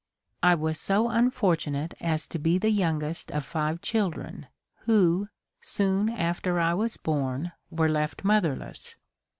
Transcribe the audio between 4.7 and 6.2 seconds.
who, soon